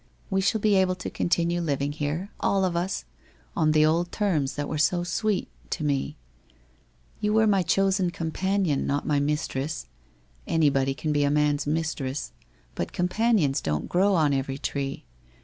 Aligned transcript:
Wo 0.31 0.39
shall 0.39 0.59
be 0.59 0.73
able 0.77 0.95
to 0.95 1.11
continue 1.11 1.61
living 1.61 1.91
here, 1.91 2.31
all 2.39 2.65
of 2.65 2.75
us, 2.75 3.05
on 3.55 3.71
the 3.71 3.85
old 3.85 4.11
terms 4.11 4.55
that 4.55 4.67
were 4.67 4.79
so 4.79 5.03
sweet— 5.03 5.47
to 5.77 5.83
me. 5.83 6.17
You 7.19 7.33
were 7.33 7.45
mv 7.45 7.67
chosen 7.67 8.09
companion, 8.09 8.87
not 8.87 9.05
my 9.05 9.19
mistress. 9.19 9.85
Anybody 10.47 10.95
can 10.95 11.13
be 11.13 11.23
a 11.23 11.29
man's 11.29 11.67
mistress, 11.67 12.31
but 12.73 12.93
companions 12.93 13.61
don't 13.61 13.87
grow 13.89 14.15
on 14.15 14.33
every 14.33 14.57
tree. 14.57 15.05